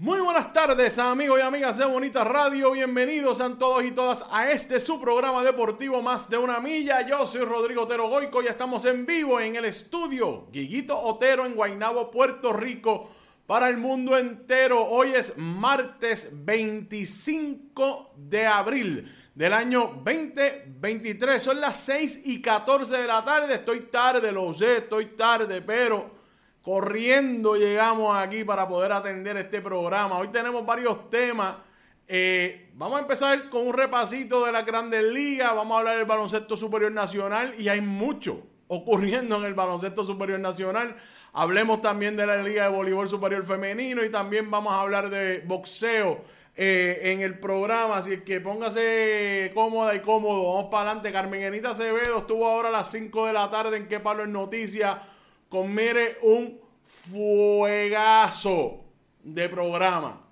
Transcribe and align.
Muy 0.00 0.20
buenas 0.20 0.52
tardes 0.52 0.96
amigos 1.00 1.40
y 1.40 1.42
amigas 1.42 1.76
de 1.76 1.84
Bonita 1.84 2.22
Radio, 2.22 2.70
bienvenidos 2.70 3.40
a 3.40 3.58
todos 3.58 3.82
y 3.84 3.90
todas 3.90 4.24
a 4.30 4.48
este 4.48 4.78
su 4.78 5.00
programa 5.00 5.42
deportivo 5.42 6.00
Más 6.02 6.30
de 6.30 6.38
una 6.38 6.60
Milla. 6.60 7.04
Yo 7.04 7.26
soy 7.26 7.40
Rodrigo 7.40 7.82
Otero 7.82 8.08
Goico 8.08 8.40
y 8.40 8.46
estamos 8.46 8.84
en 8.84 9.04
vivo 9.04 9.40
en 9.40 9.56
el 9.56 9.64
estudio 9.64 10.46
Guiguito 10.52 10.96
Otero 10.96 11.46
en 11.46 11.56
Guaynabo, 11.56 12.12
Puerto 12.12 12.52
Rico, 12.52 13.10
para 13.44 13.66
el 13.66 13.76
mundo 13.76 14.16
entero. 14.16 14.86
Hoy 14.86 15.14
es 15.16 15.36
martes 15.36 16.28
25 16.32 18.12
de 18.14 18.46
abril 18.46 19.12
del 19.34 19.52
año 19.52 20.00
2023. 20.04 21.42
Son 21.42 21.60
las 21.60 21.76
6 21.76 22.22
y 22.24 22.40
14 22.40 22.98
de 22.98 23.06
la 23.08 23.24
tarde. 23.24 23.52
Estoy 23.52 23.80
tarde, 23.90 24.30
lo 24.30 24.54
sé, 24.54 24.76
estoy 24.76 25.06
tarde, 25.16 25.60
pero 25.60 26.17
corriendo 26.68 27.56
llegamos 27.56 28.14
aquí 28.14 28.44
para 28.44 28.68
poder 28.68 28.92
atender 28.92 29.38
este 29.38 29.62
programa. 29.62 30.18
Hoy 30.18 30.28
tenemos 30.28 30.66
varios 30.66 31.08
temas. 31.08 31.56
Eh, 32.06 32.68
vamos 32.74 32.98
a 32.98 33.00
empezar 33.00 33.48
con 33.48 33.68
un 33.68 33.72
repasito 33.72 34.44
de 34.44 34.52
la 34.52 34.60
grandes 34.64 35.02
ligas. 35.02 35.54
Vamos 35.54 35.74
a 35.74 35.78
hablar 35.78 35.96
del 35.96 36.04
baloncesto 36.04 36.58
superior 36.58 36.92
nacional 36.92 37.54
y 37.56 37.68
hay 37.68 37.80
mucho 37.80 38.42
ocurriendo 38.66 39.36
en 39.36 39.46
el 39.46 39.54
baloncesto 39.54 40.04
superior 40.04 40.40
nacional. 40.40 40.94
Hablemos 41.32 41.80
también 41.80 42.16
de 42.16 42.26
la 42.26 42.36
Liga 42.42 42.64
de 42.64 42.68
Voleibol 42.68 43.08
Superior 43.08 43.46
Femenino 43.46 44.04
y 44.04 44.10
también 44.10 44.50
vamos 44.50 44.74
a 44.74 44.82
hablar 44.82 45.08
de 45.08 45.38
boxeo 45.46 46.20
eh, 46.54 47.00
en 47.02 47.22
el 47.22 47.38
programa. 47.38 47.96
Así 47.96 48.20
que 48.20 48.42
póngase 48.42 49.52
cómoda 49.54 49.94
y 49.94 50.00
cómodo. 50.00 50.52
Vamos 50.52 50.70
para 50.70 50.90
adelante. 50.90 51.12
Carmen 51.12 51.40
Enita 51.40 51.70
Acevedo 51.70 52.18
estuvo 52.18 52.46
ahora 52.46 52.68
a 52.68 52.72
las 52.72 52.90
5 52.90 53.26
de 53.26 53.32
la 53.32 53.48
tarde 53.48 53.78
en 53.78 53.88
Qué 53.88 54.00
Palo 54.00 54.24
en 54.24 54.32
Noticias 54.32 54.98
con 55.48 55.74
mire 55.74 56.18
un 56.22 56.60
fuegazo 56.84 58.84
de 59.22 59.48
programa. 59.48 60.24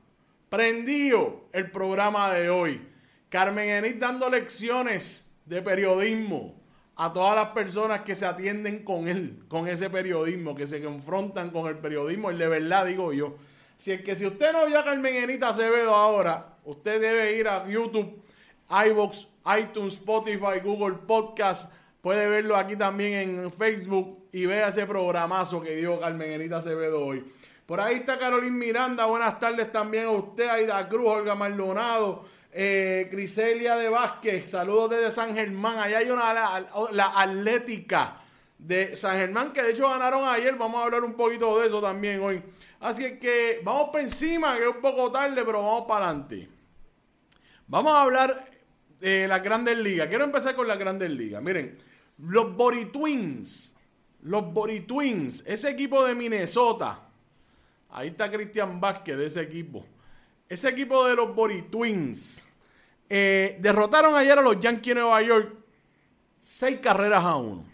Prendido 0.48 1.48
el 1.52 1.70
programa 1.70 2.32
de 2.32 2.50
hoy. 2.50 2.86
Carmen 3.28 3.68
Enid 3.68 3.96
dando 3.96 4.30
lecciones 4.30 5.36
de 5.44 5.62
periodismo 5.62 6.54
a 6.94 7.12
todas 7.12 7.34
las 7.34 7.48
personas 7.48 8.02
que 8.02 8.14
se 8.14 8.24
atienden 8.24 8.82
con 8.82 9.08
él, 9.08 9.42
con 9.48 9.68
ese 9.68 9.90
periodismo, 9.90 10.54
que 10.54 10.66
se 10.66 10.82
confrontan 10.82 11.50
con 11.50 11.66
el 11.66 11.76
periodismo, 11.76 12.30
el 12.30 12.38
de 12.38 12.48
verdad 12.48 12.86
digo 12.86 13.12
yo. 13.12 13.36
Si 13.76 13.92
es 13.92 14.00
que 14.00 14.16
si 14.16 14.24
usted 14.24 14.52
no 14.52 14.64
vio 14.66 14.78
a 14.78 14.84
Carmen 14.84 15.14
Enita 15.14 15.48
Acevedo 15.48 15.94
ahora, 15.94 16.56
usted 16.64 17.00
debe 17.00 17.36
ir 17.36 17.48
a 17.48 17.68
YouTube, 17.68 18.22
iBox, 18.70 19.28
iTunes, 19.60 19.94
Spotify, 19.94 20.60
Google 20.64 20.96
Podcast, 21.06 21.74
puede 22.00 22.28
verlo 22.28 22.56
aquí 22.56 22.76
también 22.76 23.38
en 23.38 23.52
Facebook 23.52 24.25
y 24.36 24.44
vea 24.44 24.68
ese 24.68 24.84
programazo 24.84 25.62
que 25.62 25.76
dio 25.76 25.98
Carmen 25.98 26.30
Enita 26.30 26.58
Acevedo 26.58 27.06
hoy. 27.06 27.24
Por 27.64 27.80
ahí 27.80 27.94
está 27.94 28.18
Carolina 28.18 28.54
Miranda. 28.54 29.06
Buenas 29.06 29.38
tardes 29.38 29.72
también 29.72 30.04
a 30.04 30.10
usted, 30.10 30.46
Aida 30.46 30.86
Cruz, 30.90 31.08
Olga 31.08 31.34
Maldonado, 31.34 32.26
eh, 32.52 33.08
Criselia 33.10 33.76
de 33.76 33.88
Vázquez. 33.88 34.50
Saludos 34.50 34.90
desde 34.90 35.10
San 35.10 35.34
Germán. 35.34 35.78
Allá 35.78 36.00
hay 36.00 36.10
una 36.10 36.34
la, 36.34 37.12
Atlética 37.18 38.20
de 38.58 38.94
San 38.94 39.16
Germán, 39.16 39.54
que 39.54 39.62
de 39.62 39.70
hecho 39.70 39.88
ganaron 39.88 40.28
ayer. 40.28 40.54
Vamos 40.54 40.82
a 40.82 40.84
hablar 40.84 41.02
un 41.02 41.14
poquito 41.14 41.58
de 41.58 41.68
eso 41.68 41.80
también 41.80 42.20
hoy. 42.20 42.42
Así 42.80 43.18
que 43.18 43.62
vamos 43.64 43.88
por 43.88 44.02
encima, 44.02 44.54
que 44.58 44.64
es 44.64 44.68
un 44.68 44.82
poco 44.82 45.10
tarde, 45.10 45.42
pero 45.46 45.62
vamos 45.62 45.86
para 45.88 46.10
adelante. 46.10 46.46
Vamos 47.68 47.94
a 47.94 48.02
hablar 48.02 48.50
de 49.00 49.28
las 49.28 49.42
grandes 49.42 49.78
ligas. 49.78 50.08
Quiero 50.08 50.24
empezar 50.24 50.54
con 50.54 50.68
las 50.68 50.78
grandes 50.78 51.08
ligas. 51.08 51.42
Miren, 51.42 51.78
los 52.18 52.54
Body 52.54 52.84
Twins 52.92 53.75
los 54.26 54.52
Body 54.52 54.80
Twins, 54.80 55.44
ese 55.46 55.70
equipo 55.70 56.04
de 56.04 56.14
Minnesota. 56.14 57.00
Ahí 57.90 58.08
está 58.08 58.30
Cristian 58.30 58.80
Vázquez 58.80 59.16
de 59.16 59.26
ese 59.26 59.40
equipo. 59.40 59.86
Ese 60.48 60.68
equipo 60.68 61.06
de 61.06 61.14
los 61.14 61.34
Body 61.34 61.62
Twins. 61.62 62.46
Eh, 63.08 63.56
derrotaron 63.60 64.16
ayer 64.16 64.36
a 64.36 64.42
los 64.42 64.58
Yankees 64.58 64.94
de 64.94 65.00
Nueva 65.00 65.22
York. 65.22 65.54
Seis 66.40 66.80
carreras 66.80 67.24
a 67.24 67.36
uno. 67.36 67.64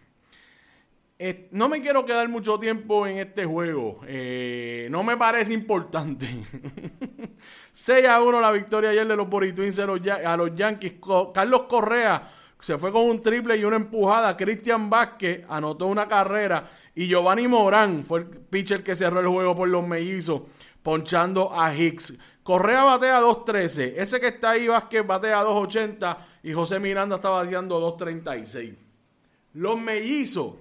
no 1.52 1.68
me 1.70 1.80
quiero 1.80 2.04
quedar 2.04 2.28
mucho 2.28 2.58
tiempo 2.58 3.06
en 3.06 3.16
este 3.16 3.46
juego. 3.46 4.00
Eh, 4.06 4.88
no 4.90 5.02
me 5.02 5.16
parece 5.16 5.54
importante. 5.54 6.28
6 7.72 8.06
a 8.06 8.20
1 8.20 8.40
la 8.42 8.50
victoria 8.50 8.90
ayer 8.90 9.06
de 9.06 9.16
los 9.16 9.28
Borituins 9.28 9.78
a 9.78 9.86
los, 9.86 10.06
a 10.06 10.36
los 10.36 10.54
Yankees. 10.54 10.94
Carlos 11.32 11.62
Correa 11.62 12.30
se 12.62 12.78
fue 12.78 12.92
con 12.92 13.02
un 13.02 13.20
triple 13.20 13.56
y 13.56 13.64
una 13.64 13.74
empujada. 13.74 14.36
Cristian 14.36 14.88
Vázquez 14.88 15.44
anotó 15.48 15.88
una 15.88 16.06
carrera. 16.06 16.70
Y 16.94 17.08
Giovanni 17.08 17.48
Morán 17.48 18.04
fue 18.04 18.20
el 18.20 18.26
pitcher 18.26 18.84
que 18.84 18.94
cerró 18.94 19.18
el 19.18 19.26
juego 19.26 19.56
por 19.56 19.68
los 19.68 19.84
mellizos, 19.84 20.42
ponchando 20.80 21.52
a 21.52 21.74
Hicks. 21.74 22.16
Correa 22.44 22.84
batea 22.84 23.20
2.13. 23.20 23.94
Ese 23.96 24.20
que 24.20 24.28
está 24.28 24.50
ahí, 24.50 24.68
Vázquez, 24.68 25.04
batea 25.04 25.42
2.80. 25.42 26.16
Y 26.44 26.52
José 26.52 26.78
Miranda 26.78 27.16
está 27.16 27.30
bateando 27.30 27.80
2.36. 27.98 28.76
Los 29.54 29.80
mellizos. 29.80 30.54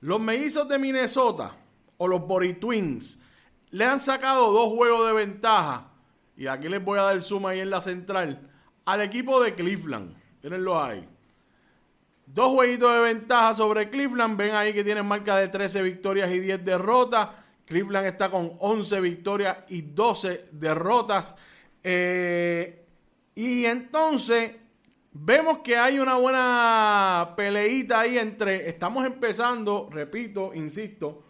Los 0.00 0.20
mellizos 0.20 0.68
de 0.68 0.78
Minnesota 0.78 1.56
o 1.96 2.06
los 2.06 2.20
Bori 2.24 2.54
Twins 2.54 3.20
le 3.70 3.84
han 3.84 3.98
sacado 3.98 4.52
dos 4.52 4.68
juegos 4.68 5.08
de 5.08 5.12
ventaja. 5.12 5.88
Y 6.36 6.46
aquí 6.46 6.68
les 6.68 6.84
voy 6.84 7.00
a 7.00 7.02
dar 7.02 7.20
suma 7.20 7.50
ahí 7.50 7.58
en 7.58 7.70
la 7.70 7.80
central. 7.80 8.48
Al 8.84 9.00
equipo 9.00 9.42
de 9.42 9.56
Cleveland. 9.56 10.21
Tírenlo 10.42 10.82
ahí. 10.82 11.08
Dos 12.26 12.50
jueguitos 12.50 12.92
de 12.92 13.00
ventaja 13.00 13.54
sobre 13.54 13.88
Cleveland. 13.88 14.36
Ven 14.36 14.54
ahí 14.56 14.72
que 14.72 14.82
tienen 14.82 15.06
marca 15.06 15.36
de 15.36 15.48
13 15.48 15.82
victorias 15.82 16.32
y 16.32 16.40
10 16.40 16.64
derrotas. 16.64 17.28
Cleveland 17.64 18.08
está 18.08 18.28
con 18.28 18.54
11 18.58 19.00
victorias 19.00 19.58
y 19.68 19.82
12 19.82 20.48
derrotas. 20.50 21.36
Eh, 21.84 22.84
y 23.36 23.64
entonces 23.66 24.56
vemos 25.12 25.60
que 25.60 25.76
hay 25.76 26.00
una 26.00 26.16
buena 26.16 27.34
peleita 27.36 28.00
ahí 28.00 28.18
entre. 28.18 28.68
Estamos 28.68 29.06
empezando, 29.06 29.88
repito, 29.92 30.52
insisto, 30.54 31.22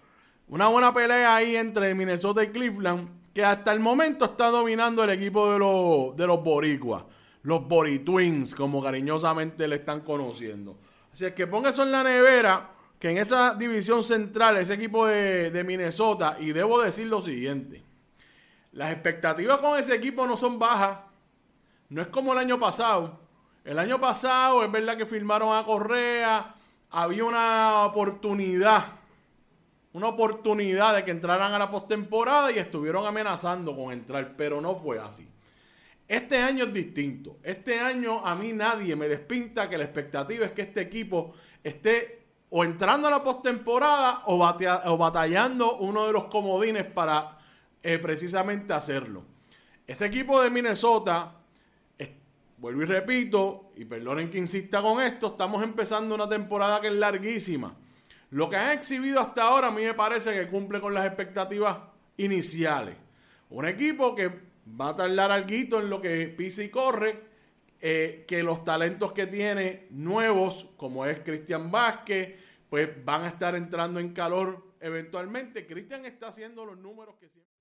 una 0.49 0.69
buena 0.69 0.94
pelea 0.94 1.37
ahí 1.37 1.56
entre 1.56 1.94
Minnesota 1.94 2.43
y 2.43 2.49
Cleveland. 2.49 3.23
Que 3.35 3.44
hasta 3.44 3.73
el 3.73 3.81
momento 3.81 4.25
está 4.25 4.49
dominando 4.49 5.05
el 5.05 5.11
equipo 5.11 5.53
de 5.53 5.58
los, 5.58 6.17
de 6.17 6.26
los 6.26 6.43
Boricuas. 6.43 7.05
Los 7.43 7.67
Bori 7.67 8.00
Twins, 8.00 8.55
como 8.55 8.83
cariñosamente 8.83 9.67
le 9.67 9.77
están 9.77 10.00
conociendo. 10.00 10.79
Así 11.12 11.27
es 11.27 11.33
que 11.33 11.47
ponga 11.47 11.71
eso 11.71 11.83
en 11.83 11.93
la 11.93 12.03
nevera 12.03 12.71
que 13.03 13.11
en 13.11 13.19
esa 13.19 13.55
división 13.55 14.05
central, 14.05 14.59
ese 14.59 14.75
equipo 14.75 15.06
de, 15.09 15.65
Minnesota, 15.67 16.37
y 16.39 16.53
debo 16.53 16.81
decir 16.81 17.09
lo 17.09 17.21
siguiente, 17.21 17.83
las 18.71 18.93
expectativas 18.93 19.59
con 19.59 19.77
ese 19.77 19.97
equipo 19.97 20.25
no 20.25 20.37
son 20.37 20.56
bajas, 20.61 20.99
no 21.89 22.00
es 22.00 22.06
como 22.06 22.33
el 22.33 22.39
año 22.39 22.61
pasado. 22.61 23.19
El 23.65 23.81
año 23.81 24.00
pasado 24.00 24.65
es 24.65 24.71
verdad 24.71 24.97
que 24.97 25.05
firmaron 25.05 25.53
a 25.53 25.65
Correa, 25.65 26.55
había 26.91 27.25
una 27.25 27.87
oportunidad, 27.87 28.85
una 29.93 30.06
oportunidad 30.06 30.94
de 30.94 31.05
que 31.05 31.11
entraran 31.11 31.55
a 31.55 31.59
la 31.59 31.73
postemporada 31.73 32.53
y 32.53 32.59
estuvieron 32.61 33.05
amenazando 33.05 33.75
con 33.75 33.93
entrar, 33.93 34.37
pero 34.37 34.61
no 34.61 34.77
fue 34.77 35.00
así. 35.00 35.29
Este 36.12 36.37
año 36.37 36.64
es 36.64 36.75
distinto. 36.75 37.38
Este 37.43 37.81
año 37.81 38.19
a 38.23 38.35
mí 38.35 38.53
nadie 38.53 38.94
me 38.94 39.09
despinta 39.09 39.67
que 39.67 39.79
la 39.79 39.85
expectativa 39.85 40.44
es 40.44 40.53
que 40.53 40.61
este 40.61 40.82
equipo 40.82 41.32
esté 41.64 42.26
o 42.50 42.62
entrando 42.64 43.09
a 43.09 43.11
la 43.11 43.25
postemporada 43.25 44.25
o, 44.26 44.35
o 44.37 44.99
batallando 44.99 45.79
uno 45.79 46.06
de 46.06 46.12
los 46.12 46.25
comodines 46.25 46.85
para 46.85 47.38
eh, 47.82 47.97
precisamente 47.97 48.75
hacerlo. 48.75 49.25
Este 49.87 50.05
equipo 50.05 50.43
de 50.43 50.50
Minnesota, 50.50 51.32
vuelvo 52.58 52.82
y 52.82 52.85
repito, 52.85 53.73
y 53.76 53.87
perdonen 53.87 54.29
que 54.29 54.37
insista 54.37 54.82
con 54.82 55.00
esto, 55.00 55.29
estamos 55.29 55.62
empezando 55.62 56.15
una 56.15 56.29
temporada 56.29 56.79
que 56.82 56.88
es 56.88 56.93
larguísima. 56.93 57.75
Lo 58.32 58.50
que 58.50 58.56
han 58.56 58.73
exhibido 58.73 59.19
hasta 59.19 59.44
ahora 59.44 59.69
a 59.69 59.70
mí 59.70 59.82
me 59.82 59.94
parece 59.94 60.35
que 60.35 60.47
cumple 60.50 60.79
con 60.79 60.93
las 60.93 61.06
expectativas 61.06 61.79
iniciales. 62.19 62.97
Un 63.49 63.65
equipo 63.65 64.15
que 64.15 64.51
va 64.67 64.91
a 64.91 64.97
tardar 64.97 65.31
algo 65.31 65.81
en 65.81 65.91
lo 65.91 66.00
que 66.00 66.26
pisa 66.29 66.62
y 66.62 66.69
corre, 66.69 67.32
eh, 67.81 68.25
que 68.26 68.43
los 68.43 68.64
talentos 68.64 69.12
que 69.12 69.26
tiene 69.26 69.87
nuevos, 69.91 70.70
como 70.76 71.05
es 71.05 71.20
Cristian 71.20 71.70
Vázquez, 71.70 72.37
pues 72.69 73.05
van 73.05 73.25
a 73.25 73.29
estar 73.29 73.55
entrando 73.55 74.00
en 74.00 74.12
calor 74.12 74.73
eventualmente. 74.81 75.67
Cristian 75.67 76.06
está 76.06 76.29
haciendo 76.29 76.64
los 76.64 76.79
números 76.79 77.17
que 77.19 77.29
siempre... 77.29 77.53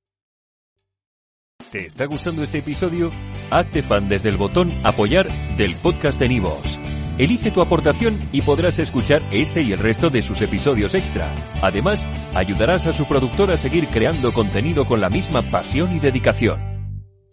¿Te 1.72 1.86
está 1.86 2.06
gustando 2.06 2.44
este 2.44 2.60
episodio? 2.60 3.12
Hazte 3.50 3.82
fan 3.82 4.10
desde 4.10 4.30
el 4.30 4.38
botón 4.38 4.72
apoyar 4.84 5.28
del 5.56 5.76
podcast 5.76 6.20
de 6.20 6.30
Nivos. 6.30 6.80
Elige 7.18 7.52
tu 7.52 7.62
aportación 7.62 8.30
y 8.32 8.42
podrás 8.42 8.80
escuchar 8.80 9.22
este 9.32 9.62
y 9.62 9.72
el 9.72 9.80
resto 9.80 10.10
de 10.10 10.24
sus 10.24 10.42
episodios 10.42 10.96
extra. 10.96 11.34
Además, 11.62 12.06
ayudarás 12.34 12.88
a 12.88 12.94
su 12.94 13.08
productor 13.08 13.52
a 13.52 13.58
seguir 13.58 13.88
creando 13.88 14.32
contenido 14.34 14.86
con 14.86 15.02
la 15.02 15.10
misma 15.10 15.42
pasión 15.42 15.96
y 15.96 16.00
dedicación. 16.00 16.71